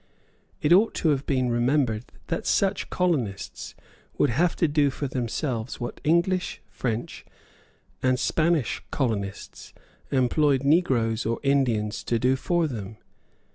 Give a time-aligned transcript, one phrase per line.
[0.63, 3.75] It ought to have been remembered that such colonists
[4.17, 7.29] would have to do for themselves what English, French, Dutch,
[8.09, 9.75] and Spanish colonists
[10.09, 12.97] employed Negroes or Indians to do for them.